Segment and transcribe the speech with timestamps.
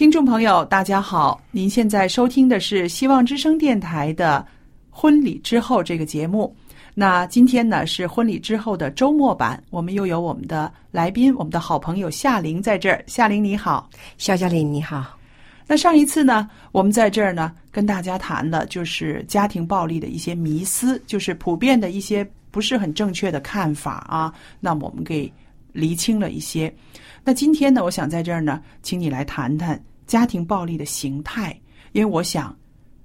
[0.00, 1.38] 听众朋友，大家好！
[1.50, 4.42] 您现在收听的是希望之声电台的
[4.88, 6.56] 《婚礼之后》这个节目。
[6.94, 13.04] 那今天呢是婚礼之后的周末版，我们又有我们的来宾，我们的好朋友夏玲在这儿。
[13.06, 13.90] 夏玲你好。
[14.16, 15.18] 肖嘉玲你好，
[15.66, 24.32] 那上一次呢，我们在这儿呢跟大家谈的就是家庭暴力的一些迷思，就是普遍的一些不是很正确的看法啊。
[24.60, 25.30] 那么我们给
[25.74, 26.74] 厘清了一些。
[27.22, 29.78] 那今天呢，我想在这儿呢，请你来谈谈
[30.10, 31.56] 家庭暴力的形态，
[31.92, 32.54] 因为我想，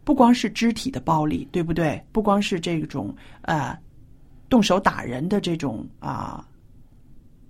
[0.04, 2.04] 不光是肢体的暴力，对不对？
[2.12, 3.78] 不光是这种呃
[4.50, 6.44] 动手打人的这种啊、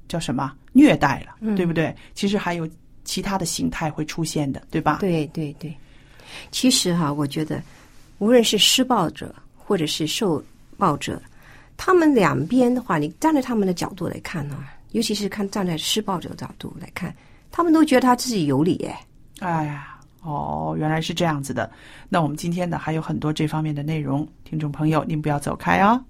[0.10, 1.96] 叫什么虐待了，对不对？
[2.14, 2.70] 其实还有
[3.06, 4.98] 其他的形态会出现的，对吧？
[5.00, 5.74] 对对对，
[6.52, 7.64] 其实哈，我觉得
[8.18, 10.44] 无论是施暴者或者是受
[10.78, 11.22] 暴者，
[11.78, 17.16] 他们两边的话，你站在他们的角度来看呢，尤其是看站在施暴者的角度来看，
[17.52, 19.00] 他们都觉得他自己有理哎。
[19.40, 21.70] 哎呀，哦，原来是这样子的。
[22.10, 26.02] 那我们今天呢还有很多这方面的内容，听众朋友您不要走开啊、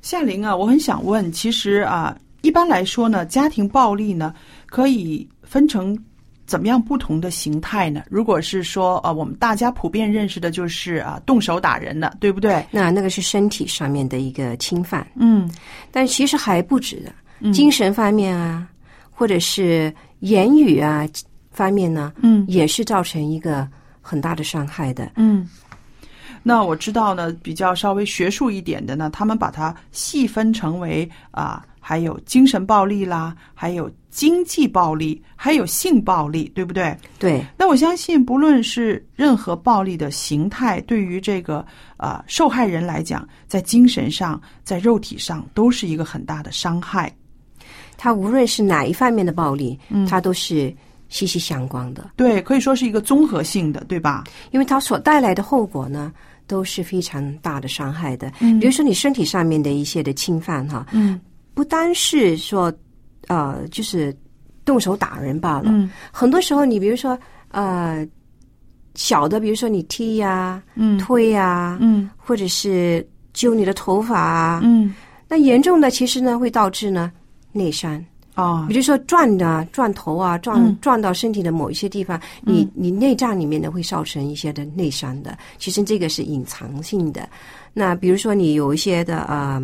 [0.00, 4.34] 夏玲啊，我很想问，其实啊，一般来说呢，家庭暴力呢
[4.66, 5.98] 可以分成
[6.46, 8.02] 怎么样不同的形态呢？
[8.10, 12.66] 如果是说呃，我们大家普遍认识的就是啊，动手打人的，对不对？
[12.70, 15.48] 那那个是身体上面的一个侵犯，嗯
[15.92, 18.68] 但其实还不止的，精神方面啊，
[19.10, 21.06] 或者是言语啊
[21.50, 23.68] 方面呢，嗯也是造成一个
[24.00, 25.12] 很大的伤害的。
[25.16, 25.48] 嗯。
[26.42, 36.96] 那我知道呢，比较稍微学术一点的呢，他们把它细分成为啊，还有精神暴力啦，还有经济暴力，还有性暴力，对不对？
[37.18, 47.12] 对，那我相信，不论是任何暴力的形态，对于这个呃受害人来讲，在精神上、在肉体上都是一个很大的伤害。
[47.96, 50.72] 它无论是哪一方面的暴力，嗯它都是
[51.08, 54.22] 息息相关的，对，可以说是一个综合性的，对吧？
[54.52, 56.12] 因为它所带来的后果呢，
[56.46, 58.30] 都是非常大的伤害的。
[58.38, 61.20] 嗯比如说你身体上面的一些的侵犯哈，嗯
[61.60, 62.72] 不单是说
[63.28, 64.16] 呃，就是
[64.64, 65.90] 动手打人罢了，嗯。
[66.10, 67.18] 很多时候你比如说
[67.50, 68.06] 呃。
[68.94, 70.98] 小的，比如说你踢呀、嗯。
[70.98, 72.08] 推呀、嗯。
[72.16, 74.94] 或者是揪你的头发啊，嗯。
[75.28, 77.12] 那严重的其实呢会导致呢
[77.52, 78.02] 内伤，
[78.36, 78.64] 哦。
[78.68, 80.78] 比如说撞的撞头啊，撞、嗯。
[80.80, 85.36] 撞到身体的某一些地方，你你内脏里面呢会造成一些的内伤的。
[85.58, 87.28] 其实这个是隐藏性的。
[87.72, 89.62] 那比如说你有一些的呃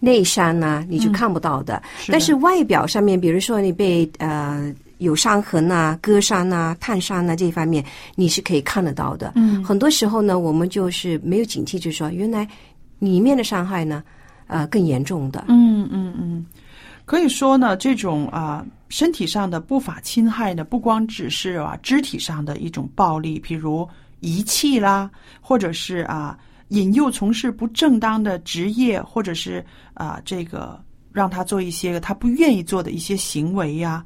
[0.00, 4.74] 内伤呢，你就看不到的，是但是外表上面，比如说你被呃。
[5.00, 7.82] 有伤痕啊、割伤啊、烫伤啊这一方面，
[8.16, 9.32] 你是可以看得到的。
[9.34, 12.46] 嗯很多时候呢，我们就是没有警惕，就是说，原来
[12.98, 14.04] 里面的伤害呢，
[14.46, 15.46] 呃，更严重的。
[15.48, 16.44] 嗯嗯嗯，
[17.06, 23.88] 可以说呢，这种啊身体上的不法侵害呢，不光只是啊肢体上的一种暴力，譬如
[24.20, 25.10] 遗弃啦，
[25.40, 26.36] 或者是啊
[26.70, 29.64] 引诱从事不正当的职业，或者是
[29.94, 30.82] 啊这个
[31.12, 34.04] 让他做一些他不愿意做的一些行为呀。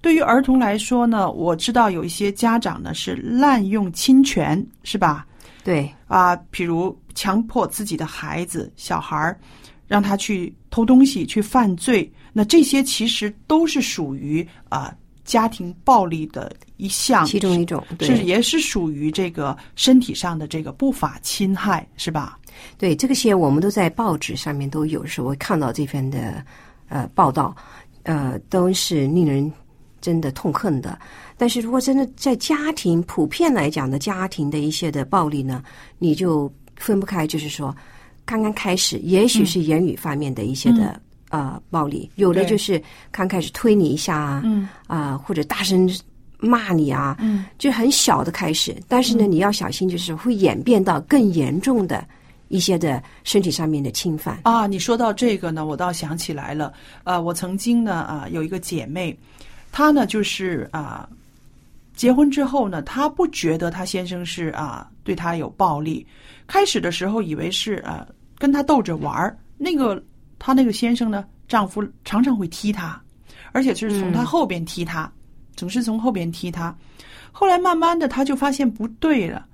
[0.00, 5.26] 对于儿童来说呢，我知道有一些家长呢是滥用侵权，是吧？
[5.64, 9.38] 对，啊，比如强迫自己的孩子、小孩儿，
[9.88, 14.94] 让他去偷东西、去犯罪，那这些其实都是属于啊
[15.24, 18.24] 家庭暴力的一项，其中一种，是对。
[18.24, 22.38] 也是属于这个身体上的这个不法侵害，是吧？
[22.78, 26.42] 对，这个些我们都在报纸上面都有时候会看到这篇的
[26.88, 27.54] 呃报道，
[28.04, 29.52] 呃，都是令人
[30.00, 30.98] 真的痛恨的。
[31.36, 35.62] 但是如果真的在家庭普遍来讲的家庭的一些的暴力呢，
[35.98, 37.74] 你就分不开，就是说
[38.24, 44.68] 刚刚开始，也许是言语方面的一些的、呃暴力，有的就是刚开始推你一下啊，嗯。
[44.88, 45.88] 啊、或者大声
[46.38, 52.06] 骂你啊，嗯，就很小的开始，但是呢，你要小心，就是会演变到更严重的
[52.48, 54.40] 一些的身体上面的侵犯。
[54.44, 56.72] 啊，你说到这个呢，我倒想起来了。
[57.04, 59.18] 呃，我曾经呢啊有一个姐妹，
[59.72, 61.08] 她呢就是啊
[61.94, 66.06] 结婚之后呢，她不觉得她先生是啊对她有暴力，
[66.46, 68.06] 开始的时候以为是啊
[68.38, 69.36] 跟她逗着玩儿。
[69.56, 70.00] 那个
[70.38, 73.00] 她那个先生呢，丈夫常常会踢她，
[73.50, 75.10] 而且就是从她后边踢她，
[75.58, 76.72] 总是从后边踢他。
[77.32, 79.44] 后来慢慢的，他就发现不对了。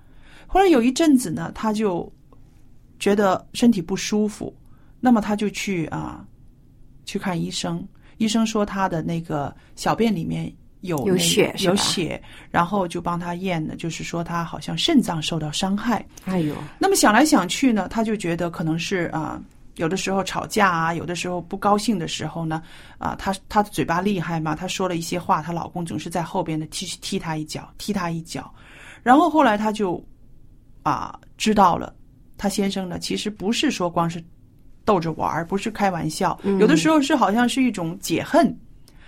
[0.46, 2.12] 后来有一阵子呢，他就
[2.98, 4.54] 觉得身体不舒服，
[5.00, 6.22] 那么他就去啊
[7.06, 7.82] 去看医生。
[8.18, 10.52] 医生说他的那个小便里面
[10.82, 16.04] 有有那血有血，然后就帮他验呢，就是说他好像肾脏受到伤害。
[16.26, 19.42] 哎呦，那么想来想去呢，他就觉得可能是啊、
[19.76, 22.62] 有的时候吵架啊，有的时候不高兴的时候呢，
[22.98, 28.52] 啊，她她的嘴巴厉害嘛，她说了一些话，她老公总是在后边的踢踢她一脚，踢她一脚，
[29.02, 30.02] 然后后来她就
[30.82, 31.94] 啊知道了，
[32.36, 34.22] 她先生呢其实不是说光是
[34.84, 38.56] 逗着玩儿，不是开玩笑，有的时候是好像是一种解恨，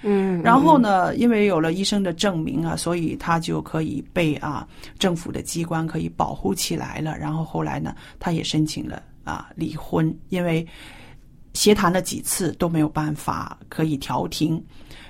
[0.03, 4.67] 嗯，然后呢，因为有了医生的证明啊，所以他就可以被啊
[4.99, 7.17] 政府的机关可以保护起来了。
[7.19, 10.67] 然后后来呢，他也申请了啊离婚，因为
[11.53, 14.63] 协谈了几次都没有办法可以调停。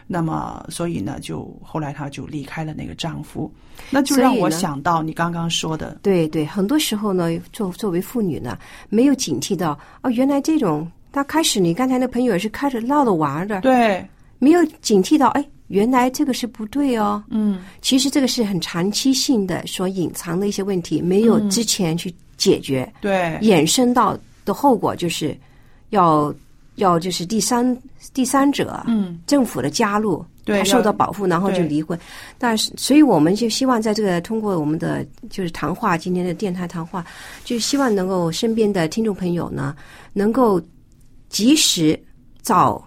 [0.08, 3.52] 那么，所以呢，就后来她就离开了那个丈夫，
[3.90, 8.56] 那就让我想到你刚刚说的，对对，很多时候呢，作作为妇女呢，
[8.88, 14.08] 没有警惕到哦，原来这种，他开始你刚才那朋友也是开始闹着玩的，对，
[14.38, 17.20] 没有警惕到，哎，原来这个是不对哦。
[17.28, 25.36] 嗯，其实这个是很长期性的所隐藏的一些问题，没有之前去解决，对，衍生到的后果就是
[25.90, 26.34] 要
[26.76, 27.76] 要就是第三
[28.12, 31.98] 第三者，嗯，政府的加入，对他受到保护，然后就离婚。
[32.38, 37.04] 但是，所以我们就希望在这个通过我们的就是谈话，今天的电台谈话，
[37.44, 39.74] 就希望能够身边的听众朋友呢，
[40.12, 40.60] 能够
[41.28, 41.98] 及时
[42.42, 42.86] 找，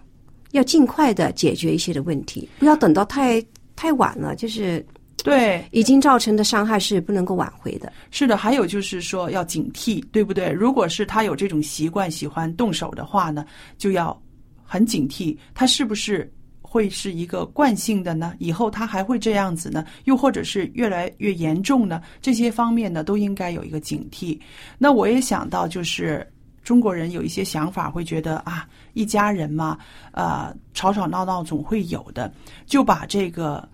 [0.52, 3.44] 要尽快的解决一些的问题，不要等到太
[3.76, 4.86] 太晚了，就是
[5.24, 7.92] 对，已经造成的伤害是不能够挽回的。
[8.12, 10.50] 是的，还有就是说要警惕，对不对？
[10.50, 13.46] 如果是他有这种习惯，喜欢动手的话呢，
[13.78, 14.20] 就要
[14.64, 16.32] 很警惕，他是不是
[16.62, 18.34] 会是一个惯性的呢？
[18.40, 19.86] 以后他还会这样子呢？
[20.06, 22.02] 又或者是越来越严重呢？
[22.22, 24.40] 这些方面呢，都应该有一个警惕。
[24.78, 26.26] 那我也想到，就是
[26.64, 29.78] 中国人有一些想法，会觉得啊，一家人嘛，
[30.12, 32.32] 呃，吵吵闹闹总会有的，
[32.66, 33.68] 就把这个。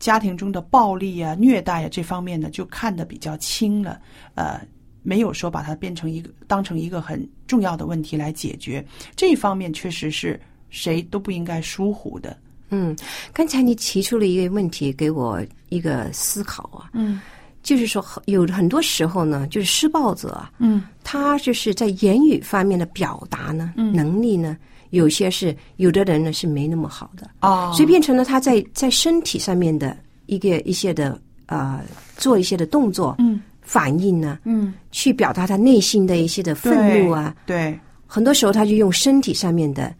[0.00, 4.00] 家庭中的暴力啊、虐待啊这方面呢，就看得比较轻了，
[4.34, 4.60] 呃，
[5.02, 8.84] 没有说把它变成一个当成一个很重要的问题来解决。
[9.14, 10.40] 这一方面确实是
[10.70, 12.36] 谁都不应该疏忽的。
[12.70, 12.96] 嗯，
[13.32, 17.20] 刚才你提出了一个问题，给我一个思考啊，嗯。
[17.62, 20.82] 就是说有很多时候呢，就是施暴者啊，嗯。
[21.04, 23.92] 他就是在言语方面的表达呢，嗯。
[23.92, 24.56] 能力呢，
[24.90, 31.80] 有些是有的人呢是没那么好的，哦，所以变成了他在在身体上面的一个一些的呃
[32.16, 33.40] 做一些的动作嗯。
[33.62, 39.94] 反应呢，嗯，去表达他内心的一些的愤怒啊，对，很多时候他就用身体上面的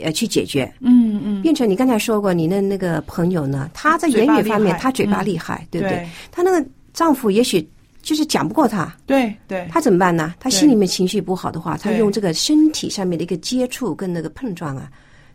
[0.00, 5.96] 呃去解决，嗯嗯，变成你刚才说过，你的那个朋友呢，他在言语方面，他嘴巴厉害，对不对？
[5.96, 6.08] 对。
[6.30, 7.68] 他那个丈夫也许
[8.06, 10.32] 就是讲不过他，对对，他怎么办呢？
[10.38, 14.88] 他心里面情绪不好的话，他用这个身体上面的一个接触跟那个碰撞啊，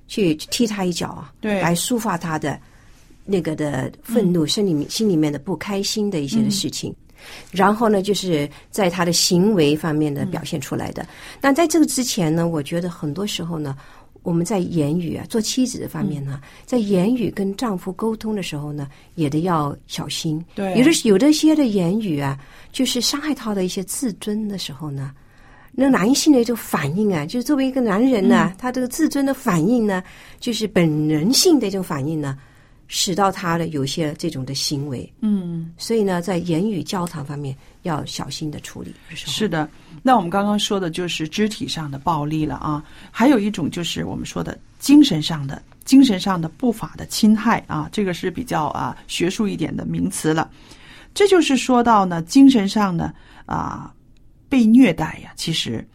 [0.08, 1.60] 去踢他一脚啊，对。
[1.60, 2.58] 来抒发他的
[3.26, 6.96] 那个的愤怒，心里面心里面的不开心的一些的事情。
[7.52, 11.06] 然后呢，就是在他的行为方面的表现出来的。
[11.42, 13.76] 那在这个之前呢，我觉得很多时候呢，
[14.24, 20.44] 我们在言语啊，做妻子的方面呢，在言语跟丈夫沟通的时候呢，也得要小心。
[20.54, 20.78] 对。
[20.78, 22.40] 有的有的些的言语啊，
[22.72, 25.12] 就是伤害他的一些自尊的时候呢，
[25.72, 30.04] 那男性的这种反应啊，就是作为一个男人呢，他这个自尊的反应呢，
[30.40, 32.38] 就是本能性的一种反应呢，
[32.94, 35.10] 使到他的有些这种的行为。
[35.22, 38.94] 嗯，所以呢，在言语交谈方面要小心的处理。
[39.16, 39.68] 是的。
[40.04, 50.52] 那我们刚刚说的就是肢体上的暴力了啊，还有一种就是我们说的精神上的、精神上的不法的侵害啊，这个是比较啊学术一点的名词了。
[51.14, 53.14] 这就是说到呢，精神上呢
[53.46, 53.94] 啊
[54.50, 55.88] 被虐待呀，其实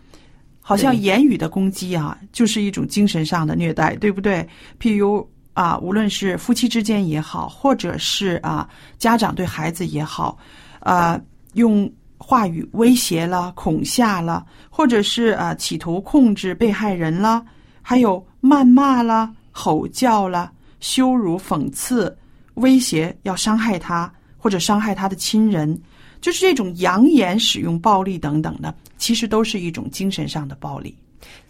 [0.63, 4.49] 好像言语的攻击啊，就是一种精神上的虐待，对不对？
[4.81, 10.37] 譬如啊，无论是夫妻之间也好，或者是啊家长对孩子也好，
[10.81, 11.19] 啊
[11.55, 17.43] 用话语威胁了、恐吓了，或者是啊企图控制被害人了，
[17.81, 22.15] 还有谩骂了、吼叫了、羞辱、讽刺、
[22.57, 25.81] 威胁要伤害他或者伤害他的亲人，
[26.21, 30.95] 就是这种扬言使用暴力等等的，其实都是一种精神上的暴力。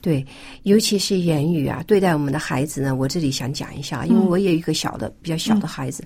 [0.00, 0.24] 对，
[0.62, 6.04] 尤其是言语啊，对待我们的孩子呢，我这里想讲一下，因为我也有一个小的、比较小的孩子。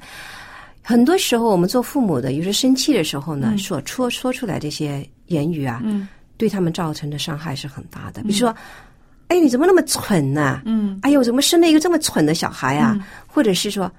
[0.82, 6.08] 很多时候，我们做父母的，有时候生气的时候呢，所说说出来这些言语啊，嗯
[6.38, 8.22] 对他们造成的伤害是很大的。
[8.22, 8.54] 比如说，
[9.28, 10.98] 哎，你怎么那么蠢呢、嗯。
[11.02, 12.98] 哎呦，怎么生了一个这么蠢的小孩啊？
[13.26, 13.92] 或者是说，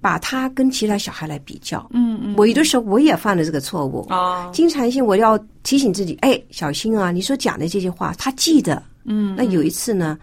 [0.00, 1.86] 把他跟其他小孩来比较。
[1.92, 4.06] 嗯嗯我有的时候我也犯了这个错误。
[4.08, 7.10] 啊经常性我要提醒自己，哎，小心啊！
[7.10, 8.82] 你所讲的这些话，他记得。
[9.04, 10.18] 嗯那有一次呢，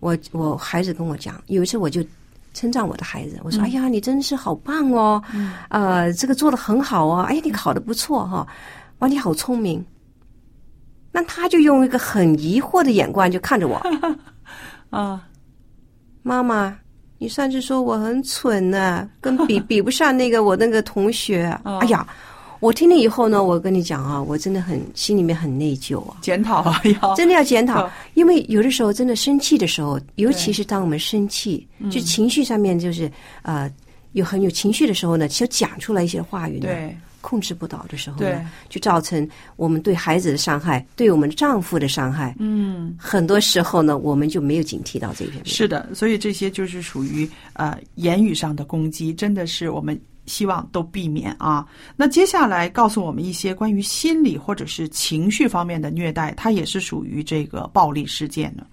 [0.00, 2.02] 我我孩子跟我讲，有一次我就
[2.54, 5.22] 称赞我的孩子，我说：“哎呀，你真是好棒哦，
[5.68, 8.46] 呃，这个做的很好哦，哎，你考的不错哈、
[8.98, 9.84] 哇，你好聪明。”
[11.14, 13.76] 那他就用一个很疑惑的眼光就看着我，
[14.88, 15.22] 啊
[16.22, 16.74] 妈妈，
[17.22, 21.56] 你上次说我很蠢呢、跟比 比不上那个我那个同学。
[21.64, 21.78] 哦。
[21.78, 22.04] 哎呀，
[22.58, 26.16] 我听了以后呢，我跟你讲啊，我真的很心里面很内疚啊。
[26.20, 27.14] 检讨啊要。
[27.14, 31.88] 真的要检讨哦，因为有的时候真的生气的时候，尤其是当我们生气，嗯。
[31.88, 33.08] 就情绪上面就是
[33.42, 33.70] 呃
[34.14, 39.26] 有很有情绪的时候呢，就讲出来一些话语呢，对控制不到的时候对呢，就造成
[39.56, 42.36] 我们对孩子的伤害，对我们丈夫的伤害。
[42.38, 42.94] 嗯。
[42.98, 45.46] 很多时候呢，我们就没有警惕到这一方面。
[45.46, 51.66] 是的，所以这些就是属于呃言语上的攻击，真的是我们希望都避免啊。
[51.96, 58.66] 那接下来告诉我们一些关于心理或者是情绪方面的虐待，它也是属于这个暴力事件呢。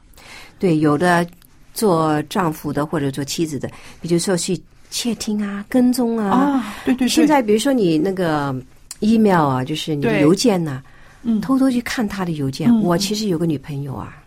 [0.58, 1.26] 对，有的
[1.74, 3.70] 做丈夫的或者做妻子的，
[4.02, 4.60] 比如说去
[4.90, 6.30] 窃听啊、跟踪啊。
[6.30, 8.56] 啊，对对对，现在比如说你那个
[9.00, 10.82] email 啊，就是你的邮件呐、
[11.24, 11.40] 嗯。
[11.42, 12.70] 偷偷去看他的邮件。
[12.70, 14.18] 嗯我其实有个女朋友啊，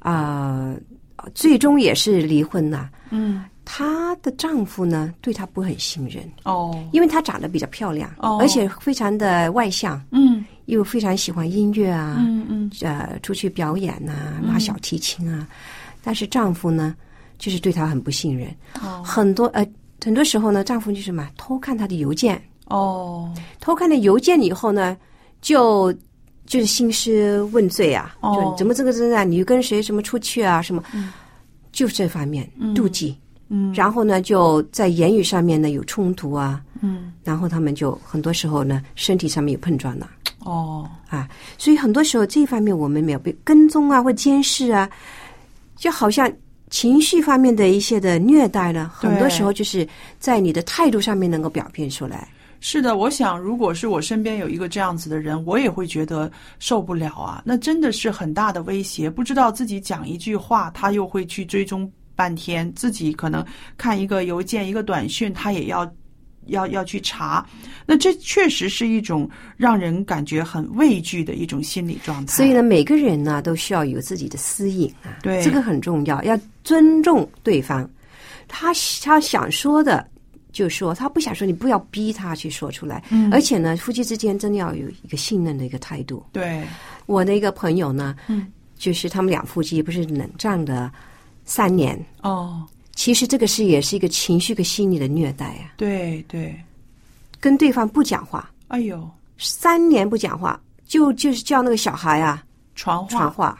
[0.00, 0.74] 啊、
[1.34, 3.44] 最终也是离婚呐、嗯。
[3.66, 6.78] 她的丈夫呢，对她不很信任，哦。
[6.92, 8.36] 因为她长得比较漂亮，哦。
[8.38, 10.44] 而且非常的外向，嗯。
[10.66, 12.70] 又非常喜欢音乐啊，嗯嗯。
[12.82, 14.12] 呃，出去表演呐、
[14.46, 15.46] 拉小提琴啊。
[16.02, 16.94] 但是丈夫呢，
[17.38, 18.48] 就是对他很不信任，
[18.80, 19.02] 哦。
[19.04, 19.66] 很多呃，
[20.02, 23.32] 很多时候呢，丈夫就是什么偷看她的邮件，哦。
[23.60, 24.96] 偷看了邮件以后呢，
[25.40, 25.92] 就
[26.46, 28.34] 就是兴师问罪啊，哦。
[28.36, 30.82] 就怎么这个这样，你跟谁什么出去啊，什么，
[31.72, 33.72] 就这方面妒忌，嗯。
[33.74, 37.12] 然后呢，就在言语上面呢有冲突啊，嗯。
[37.24, 40.08] 然后他们就很多时候呢身体上面有碰撞了
[40.40, 40.88] 哦。
[41.08, 44.88] 啊，所以很多时候这一方面我们没有被跟踪啊或监视啊，
[45.76, 46.30] 就好像。
[46.70, 49.86] 情绪方面的一些的虐待呢，很多时候就是
[50.18, 52.28] 在你的态度上面能够表现出来。
[52.60, 57.42] 是的，我想，如果是我身边有一个这样子的人，我也会觉得受不了啊。
[57.44, 63.44] 那真的是很大的威胁，不知道自己讲一句话，他又会去追踪半天；自己可能
[63.76, 65.84] 看一个邮件、一个短讯，他也要
[66.46, 67.46] 要要去查。
[67.86, 72.32] 那这确实是一种让人感觉很畏惧的一种心理状态。
[72.32, 77.88] 所以呢，每个人呢都需要有自己的私隐啊，对这个很重要，要尊重对方。
[78.48, 78.72] 他
[79.02, 80.06] 他想说的
[80.52, 83.02] 就说，他不想说，你不要逼他去说出来。
[83.10, 86.24] 嗯而且呢，夫妻之间真的要有一个信任的一个态度。
[86.32, 86.62] 对，
[87.06, 88.46] 我的一个朋友呢，嗯，
[88.78, 90.90] 就是他们两夫妻不是冷战的
[91.44, 92.62] 三年，哦，
[92.94, 96.54] 其实这个是也是一个情绪跟心理的虐待啊，对对，
[97.40, 103.58] 跟对方不讲话，哎呦，三年不讲话，就就是叫那个小孩啊传话，传话。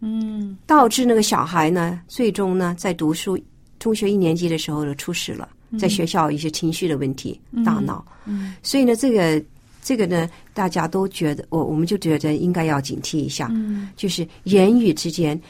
[0.00, 0.56] 嗯。
[0.66, 3.38] 导致那个小孩呢，最终呢，在读书
[3.78, 8.54] 中学一年级的时候呢出事了，在学校一些情绪的问题，大脑，嗯。
[8.62, 9.42] 所以呢，这个
[9.82, 13.88] 这个呢，大家都觉得，我我们就觉得应该要警惕一下，嗯。
[13.96, 15.40] 就是言语之间，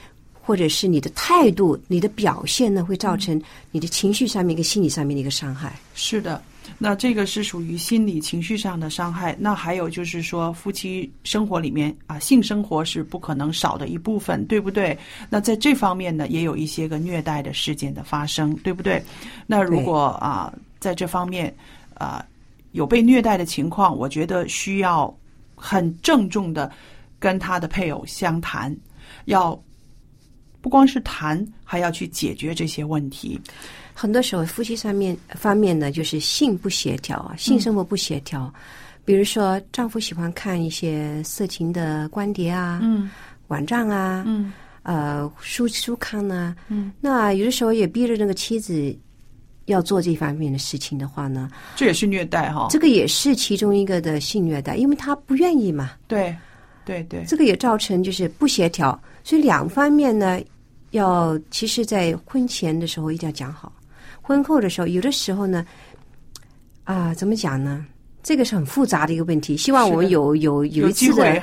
[0.47, 5.77] 或者是你的态度、你的表现呢，会造成你的情绪上面跟心理上面的一个伤害。
[5.97, 6.41] 是的，
[6.79, 9.35] 那这个是属于心理情绪上的伤害。
[9.41, 14.97] 那还有就是说，夫妻生活里面啊，性生活是不可能少的一部分，对不对？
[15.29, 19.03] 那在这方面呢，也有一些个虐待的事件的发生，对不对？
[19.49, 21.53] 那如果啊，在这方面
[21.95, 22.25] 啊
[22.71, 25.13] 有被虐待的情况，我觉得需要
[25.57, 26.71] 很郑重的
[27.19, 28.73] 跟他的配偶相谈，
[29.25, 29.61] 要
[30.67, 33.41] 不光是谈，还要去解决这些问题。
[33.95, 38.53] 很多时候，夫妻上面方面呢，就是性不协调啊，性生活不协调。
[39.05, 43.09] 比如说，丈夫喜欢看一些色情的光碟啊，嗯
[43.47, 48.93] 网站啊，嗯呃，书书刊啊、嗯，那有的时候也逼着那个妻子
[49.67, 52.67] 要做这方面的事情的话呢，这也是虐待哈。
[52.71, 55.93] 这个也是其中一个的性虐待，因为他不愿意嘛。
[56.09, 56.37] 对
[56.85, 60.41] 对对，这个也造成就是不协调，所以两方面呢，
[60.91, 63.73] 要其实，在婚前的时候一定要讲好，
[64.23, 65.65] 婚后的时候，有的时候呢，
[66.85, 67.85] 啊，怎么讲呢？
[68.23, 71.43] 这个是很复杂的一个问题，希望我们有有有一次的会。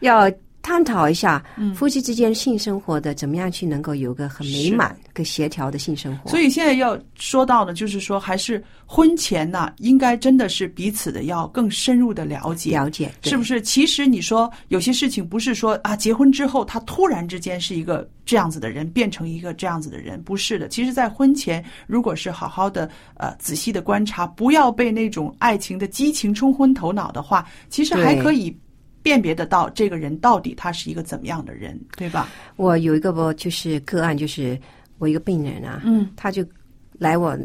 [0.00, 0.30] 要
[0.68, 6.28] 探讨一下嗯夫妻之间性生活的怎么样去能够有个很美满、个协调的性生活。
[6.28, 13.34] 所以现在要说到的，就是说，还是婚前呢，应该真的是彼此的要更深入的了解，了解是？
[13.34, 13.62] 不是？
[13.62, 20.68] 其实你说有些事情不是说啊，结婚之后他突然之间是一个这样子的人，变成一个这样子的人，不是的。
[20.68, 28.54] 其实，在婚前，如果是好好的呃仔细的观察，不要被那种爱情的激情冲昏头脑的话，其实还可以
[29.02, 32.28] 辨别得到这个人到底他是一个怎么样的人，对吧？
[32.56, 34.58] 我有一个不就是个案，就是
[34.98, 36.44] 我一个病人啊，嗯他就
[36.92, 37.38] 来我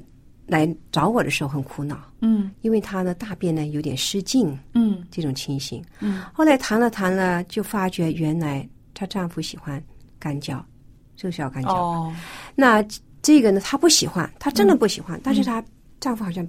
[0.45, 5.83] 来找我的时候很苦恼，嗯因为他的大便呢有点失禁嗯这种情形。
[5.99, 9.81] 嗯后来谈了谈了，就发觉原来她丈夫喜欢
[10.19, 10.63] 干嚼，
[11.15, 11.69] 就是要干嚼。
[11.73, 12.13] 哦
[12.55, 12.83] 那
[13.21, 15.63] 这个呢，她不喜欢，她真的不喜欢，但是她
[15.99, 16.45] 丈夫好像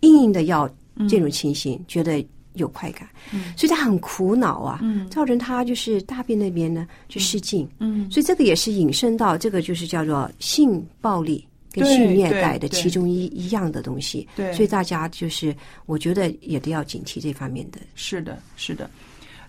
[0.00, 0.68] 硬硬的要
[1.08, 3.52] 这种情形，觉得有快感，嗯。
[3.56, 5.08] 所以他很苦恼啊，嗯。
[5.10, 8.10] 造成他就是大便那边呢就失禁，嗯。
[8.10, 11.46] 所以这个也是引申到这个就是叫做性暴力。
[11.72, 15.54] 跟性虐待的其中一一样的东西，对所以大家就是
[15.86, 17.78] 我觉得也都要警惕这方面的。
[17.94, 18.90] 是的，是的。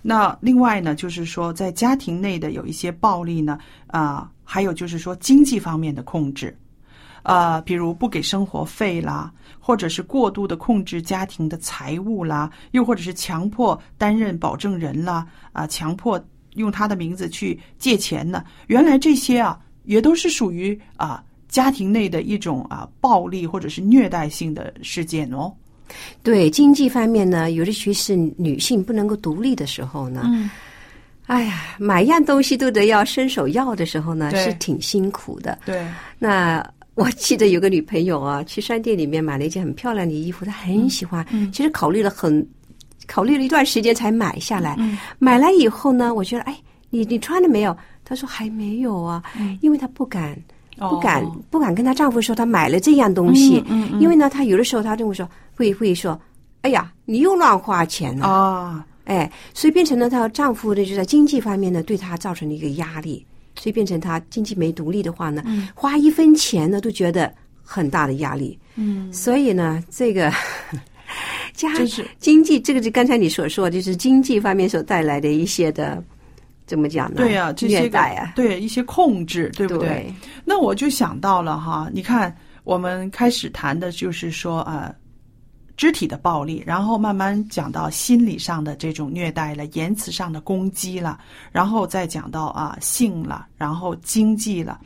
[0.04, 6.56] 那另外呢，就是说，在家庭内的有一些暴力呢，啊、还有就是说经济方面的控制，
[7.24, 16.24] 呃，比如不给生活费啦，或者是过度的控制家庭的财务啦，又或者是强迫担任保证人啦，啊、强迫
[16.56, 18.44] 用他的名字去借钱呢。
[18.68, 25.52] 原来这些啊，也都是属于啊、家庭内的一种啊暴力或者是虐待性的事件哦。
[26.24, 30.50] 对经济方面呢，尤其是女性不能够独立的时候呢，嗯，
[31.26, 35.60] 哎呀，买样东西都得要伸手要的时候呢，是挺辛苦的。
[35.66, 35.86] 对，
[36.18, 36.66] 那
[37.02, 42.48] 我记得有个女朋友啊，去商店里面买了一件很漂亮的衣服，她很喜欢，嗯其实考虑了很，
[43.08, 44.76] 考虑了一段时间才买下来。
[44.80, 46.56] 嗯买来以后呢，我觉得，哎，
[46.90, 47.76] 你你穿了没有？
[48.06, 49.24] 她说还没有啊，
[49.62, 50.38] 因为她不敢。
[50.90, 56.20] 不敢、不敢跟她丈夫说她买了这样东西，嗯嗯嗯因为呢，她有的时候她就会说会会说，
[56.62, 63.24] 哎呀，你又乱花钱了，啊，哎，所以变成了她丈夫呢就在经济方面呢对她造成了一个压力，
[63.56, 65.44] 所以变成他经济没独立的话呢，
[65.76, 67.34] 花一分钱呢都觉得
[67.64, 70.32] 很大的压力，嗯，所以呢，这个
[71.54, 71.70] 家
[72.20, 76.04] 经济这个就刚才你所说，就是经济方面所带来的一些的
[76.66, 77.18] 怎么讲呢？
[77.18, 79.90] 对呀、这些个虐待啊，对一些控制，对不对？
[79.90, 80.14] 对。
[80.46, 84.94] 那我就想到了哈，你看，我们开始谈的就是说呃，
[85.82, 91.18] 肢体的暴力，然后慢慢讲到心理上的这种虐待了，言辞上的攻击了，
[91.52, 94.80] 然后再讲到啊性了，然后经济了。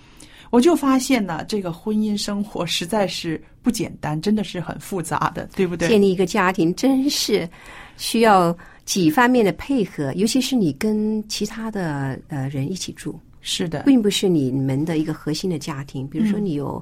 [0.52, 5.90] 我就发现呢，这个婚姻生活实在是不简单，真的是很复杂的，对不对？
[5.90, 7.46] 建立一个家庭真是
[7.98, 16.08] 需要几方面的配合，尤其是你跟其他的呃人一起住，是的，并不是你们的一个核心的家庭。
[16.08, 16.82] 比如说你有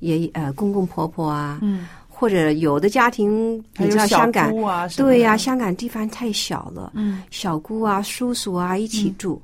[0.00, 4.52] 爷呃公公婆婆啊，嗯，或者有的家庭你知道香港
[4.96, 9.42] 对呀、香港地方太小了，嗯，小姑啊、叔叔啊一起住。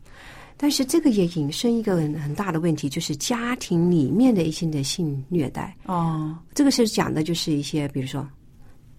[0.56, 5.74] 但是这个也引申一个很很大的问题，就是家庭里面的一些的性虐待。
[5.86, 8.26] 哦，这个是讲的就是一些，比如说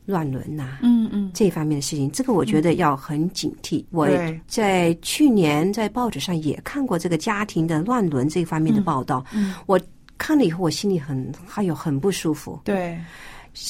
[0.05, 3.85] 乱伦呐、嗯嗯，这方面的事情，这个我觉得要很警惕。
[3.91, 4.09] 我
[4.47, 9.53] 在去年在报纸上也看过这个家庭的乱伦这方面的报道，嗯。
[9.67, 9.79] 我
[10.17, 13.01] 看了以后，我心里很还有很不舒服，对，是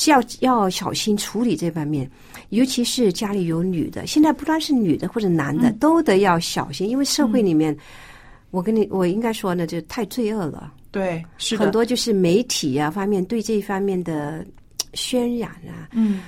[0.08, 2.10] 要要小心处理这方面，
[2.50, 7.76] 尤其是家里有女的，现在不单是女的或者男的，都得要小心，因为社会里面，
[8.52, 14.46] 我跟你我应该说呢，就太罪恶了，对，是的，很多就是媒体啊方面对这方面的
[14.94, 16.22] 渲染啊，嗯，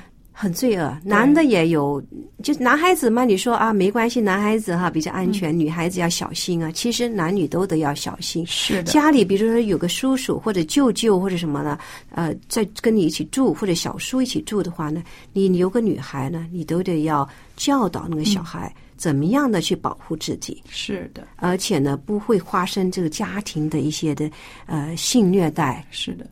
[0.44, 0.98] 很罪恶。
[1.04, 2.04] 男的也有，
[2.44, 6.70] 就是男孩子嘛，你说啊，没关系，男孩子哈比较安全，女孩子要小心啊。
[6.72, 8.46] 其实男女都得要小心。
[8.46, 11.80] 是的，家里比如说有个叔叔或者舅舅或者什么呢，
[12.12, 15.02] 呃，在跟你一起住或者小叔一起住的话呢，
[15.32, 24.30] 你你有个女孩呢，你都得要教导那个小孩怎么样的去保护自己，是的，而且呢不会发生这个家庭的一些的
[24.66, 25.86] 呃性虐待。
[25.90, 26.28] 是的。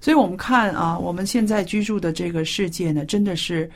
[0.00, 3.70] 所以我们看啊，我们现在居住的这个世界呢，真的是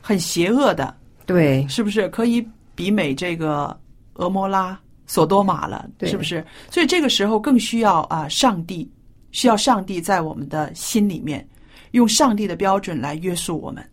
[0.00, 0.94] 很邪恶的，
[1.26, 2.08] 对，是不是？
[2.08, 3.76] 可以比美这个
[4.14, 6.44] 俄摩拉、索多玛了，对是不是？
[6.70, 8.90] 所以这个时候更需要啊，上帝
[9.32, 11.46] 需要上帝在我们的心里面，
[11.90, 13.84] 用上帝的标准来约束我们，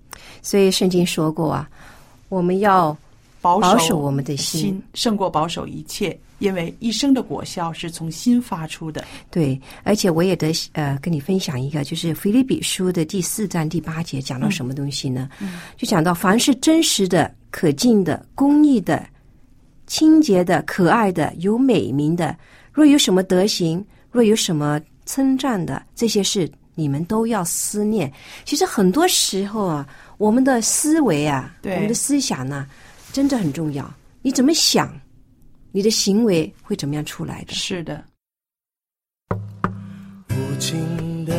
[0.42, 1.70] 所以圣经说过啊，
[2.30, 2.96] 我们要
[3.42, 9.04] 保守我们的心心胜过保守一切，因为一生的果效是从心发出的。
[9.32, 15.28] 对，而且我也得呃跟你分享一个，就是腓立比书的第四章第八节讲到什么东西呢？
[15.76, 19.04] 就讲到凡是真实的、可敬的、公义的、
[19.88, 22.38] 清洁的、可爱的、有美名的，
[22.72, 28.12] 若有什么德行，若有什么称赞的，这些事你们都要思念。
[28.46, 32.68] 其实很多时候啊，我们的思维啊，我们的思想呢、
[33.12, 33.92] 真的很重要。
[34.22, 34.92] 你怎么想，
[35.72, 37.54] 你的行为会怎么样出来的？
[37.54, 38.04] 是的，
[40.30, 41.34] 无尽的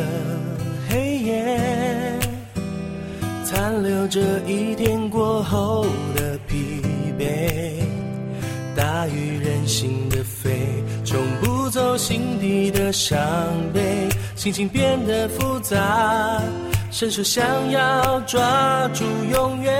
[0.89, 2.19] 黑夜，
[3.45, 6.81] 残留着一天过后的疲
[7.17, 7.81] 惫，
[8.75, 13.17] 大于人性的飞，冲不走心底的伤
[13.73, 16.43] 悲，心情变得复杂，
[16.91, 19.72] 伸手想要抓住永远。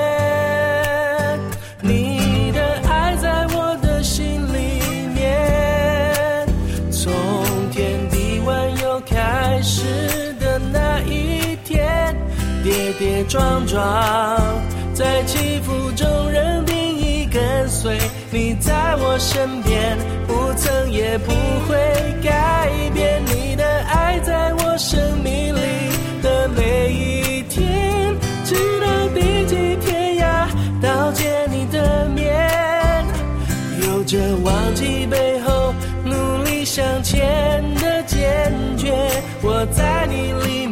[13.34, 13.82] 撞撞，
[14.93, 17.98] 在起伏中认定义跟随。
[18.30, 21.32] 你在我身边，不曾也不
[21.67, 21.76] 会
[22.22, 23.24] 改变。
[23.26, 25.89] 你的爱在我生命里
[26.22, 28.15] 的每一天，
[28.46, 30.48] 直到地极天涯，
[30.80, 33.04] 到见你的面。
[33.82, 35.74] 有着忘记背后，
[36.06, 38.93] 努力向前的坚决。
[39.41, 40.67] 我在你里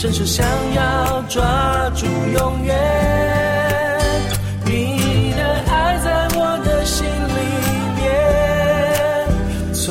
[0.00, 2.72] 伸手想要抓住永远。
[4.64, 7.34] 你的爱在我的心里
[7.98, 8.06] 面，
[9.74, 9.82] 从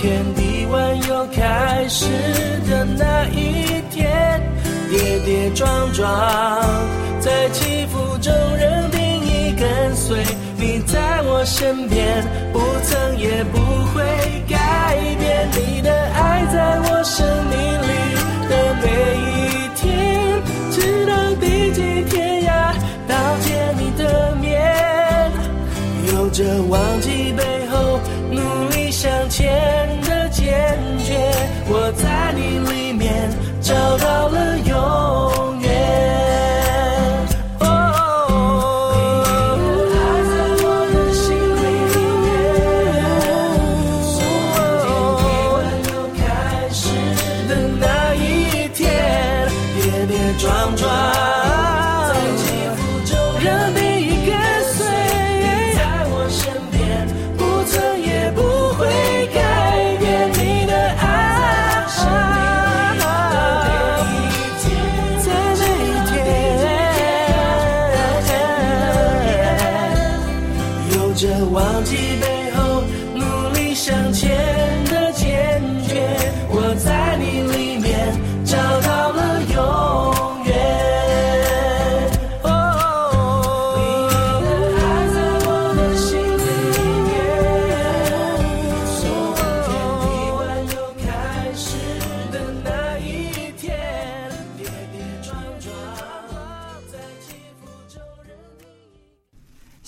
[0.00, 2.04] 天地万有开始
[2.70, 4.40] 的那一天，
[4.88, 6.08] 跌跌撞撞，
[7.18, 10.24] 在起伏中仍定你跟随。
[10.56, 13.58] 你在我身边，不曾也不
[13.92, 14.04] 会
[14.48, 14.56] 改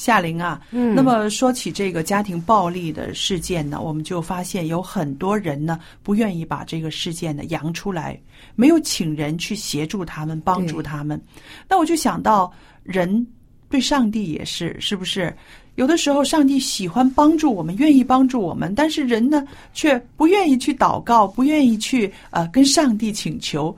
[0.05, 8.21] 夏玲啊，嗯那么说起这个家庭暴力的事件呢，我们就发现有很多人呢不愿意把这个事件呢扬出来，
[8.55, 11.19] 没有请人去协助他们、帮助他们。
[11.67, 13.27] 那我就想到，人
[13.71, 15.35] 对上帝也是，是不是？
[15.77, 23.75] 有的时候，上帝喜欢帮助我们，愿意帮助我们，但是人呢，却不愿意去祷告，不愿意去呃跟上帝请求。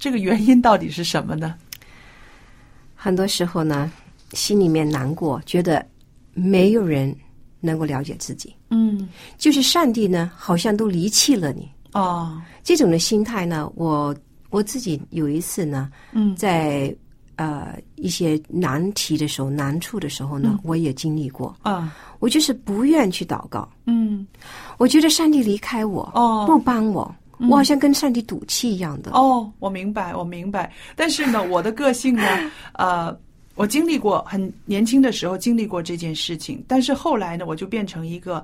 [0.00, 1.54] 这个原因到底是什么呢？
[2.96, 3.90] 很多时候呢，
[4.32, 5.84] 心里面难过，觉得
[6.32, 7.14] 没有人
[7.60, 11.68] 能够了解自己，嗯，就是上帝呢，好像都离弃了你。
[11.92, 14.14] 哦，这种的心态呢，我
[14.50, 16.34] 我自己有一次呢，嗯。
[16.36, 16.94] 在
[17.36, 21.56] 呃一些难题的时候、难处的时候呢，我也经历过。
[21.62, 24.26] 啊，我就是不愿去祷告，嗯，
[24.76, 26.44] 我觉得上帝离开我，哦。
[26.46, 27.12] 不帮我，
[27.48, 29.10] 我好像跟上帝赌气一样的。
[29.12, 30.70] 哦，我明白，我明白。
[30.94, 32.22] 但是呢，我的个性呢，
[32.74, 33.18] 呃，
[33.54, 38.42] 我经历过很年轻的时候经历过这件事情，但是后来呢，我就变成一个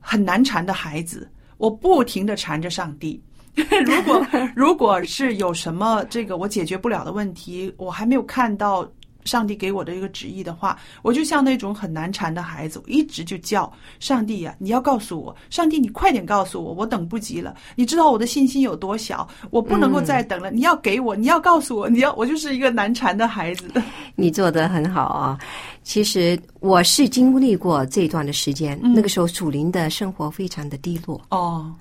[0.00, 3.20] 很难缠的孩子，我不停的缠着上帝。
[3.84, 8.88] 如果如果是有什么这个我解决不了的问题，我还没有看到
[9.24, 17.54] 上帝给我的一个旨意的话，我就像那种很难缠的孩子，我一直就叫上帝呀、你要告诉我，上帝你快点告诉我，我等不及了。
[17.76, 20.50] 你知道我的信心有多小，我不能够再等了。
[20.50, 23.70] 你要给我，你要告诉我，你要我就是一个难缠的孩子。
[24.14, 25.38] 你做得很好啊！
[25.82, 31.20] 其实我是经历过这段的时间，那个时候属灵的生活非常的低落。
[31.30, 31.74] 哦，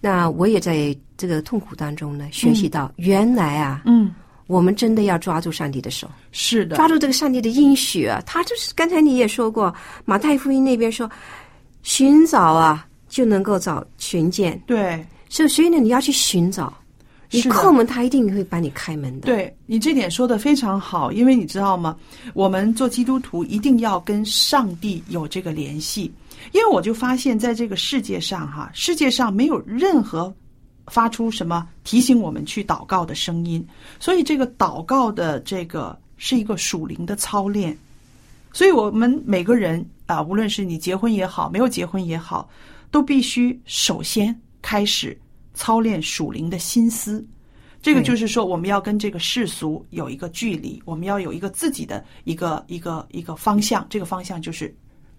[0.00, 4.12] 那我也在这个痛苦当中呢，学习到原来啊，嗯，
[4.46, 8.22] 我们真的要抓住上帝的手，是的，抓住这个上帝的应许啊。
[8.26, 9.74] 他就是刚才你也说过，
[10.04, 11.10] 马太福音那边说，
[11.82, 15.04] 寻找啊就能够找寻见，对。
[15.28, 16.70] 所以所以呢，你要去寻找，
[17.30, 19.26] 你叩门，他一定会帮你开门的。
[19.26, 21.96] 对你这点说的非常好，因为你知道吗？
[22.34, 26.12] 我们做基督徒一定要跟上帝有这个联系，
[26.52, 30.30] 因为我就发现，在这个世界上哈，世界上没有任何
[30.86, 33.66] 发出什么提醒我们去祷告的声音，
[34.00, 37.76] 所以这个祷告的这个是一个属灵的操练。
[38.52, 42.48] 所以我们每个人啊，无论是你结婚也好，没有结婚也好，
[42.90, 45.18] 都必须首先开始
[45.54, 47.24] 操练属灵的心思。
[47.80, 53.84] 这个就是说，我们要跟这个世俗有一个距离，我们要有一个自己的一个一个一个方向。
[53.90, 54.72] 这个方向就是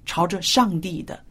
[0.06, 1.22] 朝着上帝的，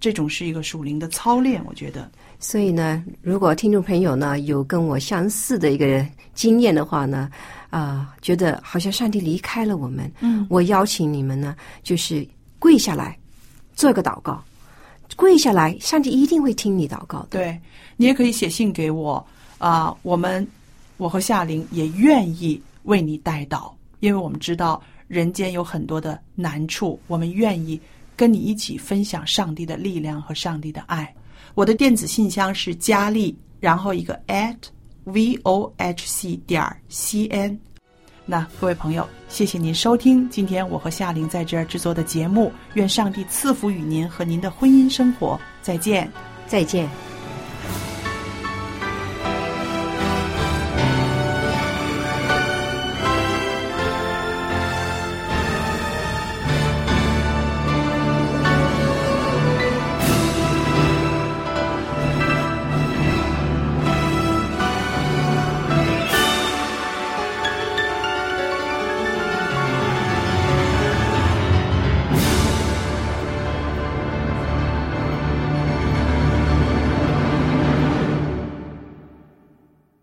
[0.00, 1.62] 这种是一个属灵的操练。
[1.64, 2.10] 我觉得，
[2.42, 7.30] 所以呢，如果听众朋友呢有跟我相似的一个经验的话呢，
[7.68, 12.26] 啊、觉得好像上帝离开了我们，嗯，我邀请你们呢，就是
[12.58, 13.16] 跪下来
[13.74, 14.42] 做个祷告，
[15.16, 17.28] 跪下来，上帝一定会听你祷告的。
[17.32, 17.60] 对
[17.98, 19.24] 你也可以写信给我
[19.58, 20.46] 啊、我们
[20.96, 27.78] 我和夏玲也愿意为你代祷，因为我们知道人间有很多的难处，我们愿意
[28.16, 31.14] 跟你一起分享上帝的力量和上帝的爱。
[31.54, 34.56] 我的电子信箱是佳丽，然后一个 at
[35.04, 37.58] v o h c 点 c n。
[38.26, 42.52] 那各位朋友，谢谢您收听今天我和夏玲在这儿制作的节目。
[42.74, 45.40] 愿上帝赐福与您和您的婚姻生活。
[45.62, 46.10] 再见。
[46.46, 47.09] 再见。